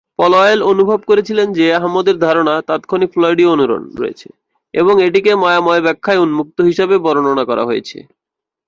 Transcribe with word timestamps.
Powell 0.19 0.59
অনুভব 0.71 0.99
করেছিলেন 1.07 1.47
যে 1.57 1.65
আহমেদের 1.73 2.15
ধারণার 2.17 2.65
"তাৎক্ষণিক 2.67 3.09
ফ্লয়েডিয় 3.13 3.49
অনুরণন" 3.49 3.91
রয়েছে 3.95 4.27
এবং 4.73 4.95
এটিকে 5.07 5.31
"মায়াময় 5.35 5.81
ও 5.81 5.85
ব্যাখ্যায় 5.87 6.21
উন্মুক্ত" 6.25 6.57
হিসাবে 6.61 6.95
বর্ণনা 6.97 7.43
করেছেন। 7.45 7.99